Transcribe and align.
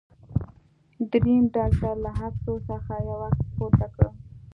دریم 1.11 1.43
ډاکټر 1.55 1.93
له 2.05 2.11
عکسو 2.25 2.53
څخه 2.69 2.93
یو 3.07 3.17
عکس 3.27 3.47
ورته 3.59 3.85
ورکړ. 3.87 4.07